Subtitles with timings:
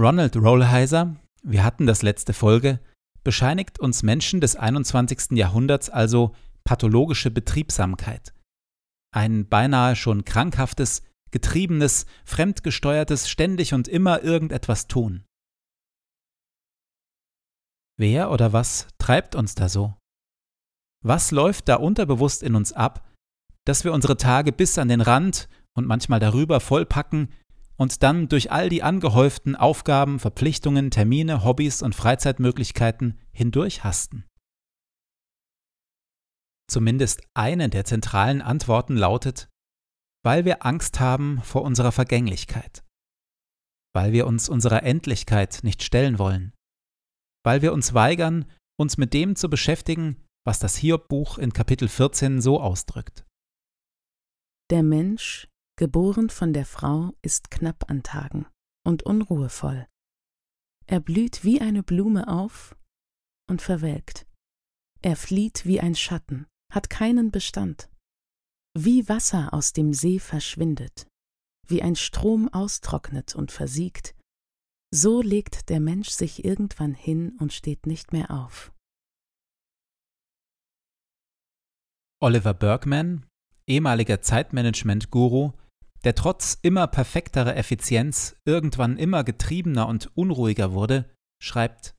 [0.00, 2.80] Ronald Rollheiser, wir hatten das letzte Folge,
[3.22, 5.32] bescheinigt uns Menschen des 21.
[5.32, 6.34] Jahrhunderts also
[6.64, 8.32] pathologische Betriebsamkeit.
[9.14, 11.02] Ein beinahe schon krankhaftes,
[11.32, 15.26] getriebenes, fremdgesteuertes ständig und immer irgendetwas tun.
[17.98, 19.98] Wer oder was treibt uns da so?
[21.04, 23.06] Was läuft da unterbewusst in uns ab,
[23.66, 27.28] dass wir unsere Tage bis an den Rand und manchmal darüber vollpacken
[27.80, 34.28] und dann durch all die angehäuften Aufgaben, Verpflichtungen, Termine, Hobbys und Freizeitmöglichkeiten hindurchhasten?
[36.70, 39.48] Zumindest eine der zentralen Antworten lautet,
[40.22, 42.84] weil wir Angst haben vor unserer Vergänglichkeit,
[43.94, 46.52] weil wir uns unserer Endlichkeit nicht stellen wollen,
[47.46, 48.44] weil wir uns weigern,
[48.78, 53.24] uns mit dem zu beschäftigen, was das Hiob-Buch in Kapitel 14 so ausdrückt.
[54.70, 55.49] Der Mensch
[55.80, 58.46] geboren von der Frau, ist knapp an Tagen
[58.86, 59.88] und unruhevoll.
[60.86, 62.76] Er blüht wie eine Blume auf
[63.48, 64.26] und verwelkt.
[65.00, 67.88] Er flieht wie ein Schatten, hat keinen Bestand.
[68.78, 71.08] Wie Wasser aus dem See verschwindet,
[71.66, 74.14] wie ein Strom austrocknet und versiegt,
[74.92, 78.70] so legt der Mensch sich irgendwann hin und steht nicht mehr auf.
[82.20, 83.24] Oliver Bergman,
[83.66, 85.52] ehemaliger Zeitmanagement-Guru,
[86.04, 91.10] der trotz immer perfekterer Effizienz irgendwann immer getriebener und unruhiger wurde,
[91.42, 91.94] schreibt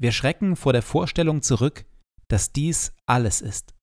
[0.00, 1.84] Wir schrecken vor der Vorstellung zurück,
[2.28, 3.74] dass dies alles ist.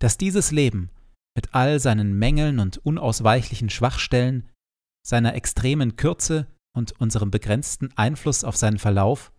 [0.00, 0.90] Dass dieses Leben
[1.34, 4.50] mit all seinen Mängeln und unausweichlichen Schwachstellen,
[5.04, 6.46] seiner extremen Kürze
[6.76, 9.32] und unserem begrenzten Einfluss auf seinen Verlauf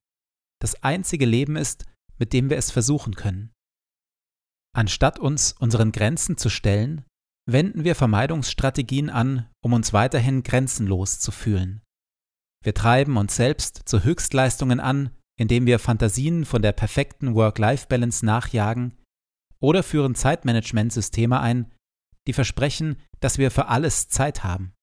[0.59, 1.86] das einzige Leben ist,
[2.18, 3.51] mit dem wir es versuchen können.
[4.75, 7.06] Anstatt uns unseren Grenzen zu stellen
[7.45, 11.81] wenden wir Vermeidungsstrategien an, um uns weiterhin grenzenlos zu fühlen.
[12.63, 18.97] Wir treiben uns selbst zu Höchstleistungen an, indem wir Fantasien von der perfekten Work-Life-Balance nachjagen
[19.59, 21.73] oder führen Zeitmanagementsysteme ein,
[22.27, 24.73] die versprechen, dass wir für alles Zeit haben.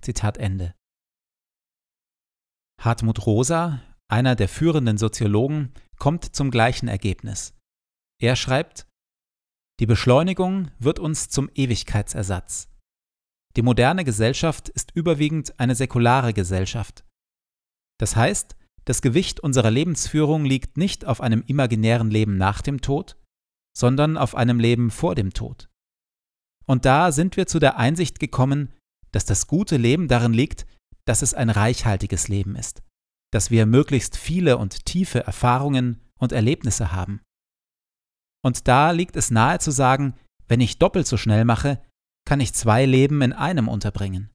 [0.00, 0.74] Zitat Ende.
[2.80, 7.54] Hartmut Rosa, einer der führenden Soziologen, kommt zum gleichen Ergebnis.
[8.20, 8.88] Er schreibt,
[9.82, 12.68] die Beschleunigung wird uns zum Ewigkeitsersatz.
[13.56, 17.04] Die moderne Gesellschaft ist überwiegend eine säkulare Gesellschaft.
[17.98, 23.16] Das heißt, das Gewicht unserer Lebensführung liegt nicht auf einem imaginären Leben nach dem Tod,
[23.76, 25.68] sondern auf einem Leben vor dem Tod.
[26.64, 28.72] Und da sind wir zu der Einsicht gekommen,
[29.10, 30.64] dass das gute Leben darin liegt,
[31.06, 32.84] dass es ein reichhaltiges Leben ist,
[33.32, 37.20] dass wir möglichst viele und tiefe Erfahrungen und Erlebnisse haben.
[38.44, 40.14] Und da liegt es nahe zu sagen,
[40.48, 41.82] wenn ich doppelt so schnell mache,
[42.24, 44.30] kann ich zwei Leben in einem unterbringen.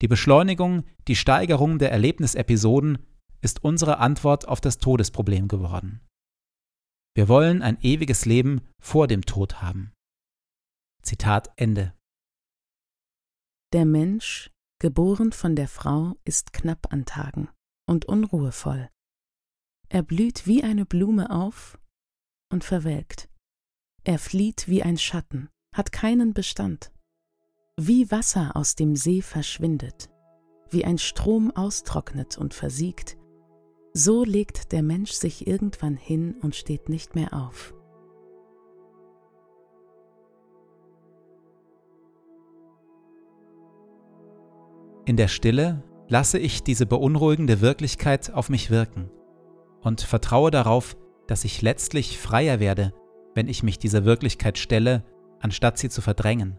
[0.00, 2.98] Die Beschleunigung, die Steigerung der Erlebnisepisoden
[3.40, 6.00] ist unsere Antwort auf das Todesproblem geworden.
[7.14, 9.92] Wir wollen ein ewiges Leben vor dem Tod haben.
[11.02, 11.94] Zitat Ende.
[13.72, 14.50] Der Mensch,
[14.80, 17.48] geboren von der Frau, ist knapp an Tagen
[17.88, 18.88] und unruhevoll.
[19.88, 21.78] Er blüht wie eine Blume auf
[22.52, 23.28] und verwelkt.
[24.04, 26.92] Er flieht wie ein Schatten, hat keinen Bestand.
[27.78, 30.10] Wie Wasser aus dem See verschwindet,
[30.70, 33.16] wie ein Strom austrocknet und versiegt,
[33.94, 37.74] so legt der Mensch sich irgendwann hin und steht nicht mehr auf.
[45.04, 49.10] In der Stille lasse ich diese beunruhigende Wirklichkeit auf mich wirken
[49.80, 50.96] und vertraue darauf,
[51.32, 52.92] dass ich letztlich freier werde,
[53.34, 55.02] wenn ich mich dieser Wirklichkeit stelle,
[55.40, 56.58] anstatt sie zu verdrängen.